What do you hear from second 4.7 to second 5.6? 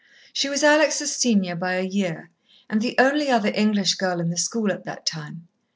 at that time.